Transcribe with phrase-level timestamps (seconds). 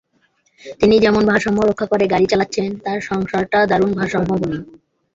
[0.79, 4.53] তিনি যেমন ভারসাম্য রক্ষা করে গাড়ি চালাচ্ছেন, তাঁর সংসারটাও দারুণ ভারসাম্যপূর্ণ।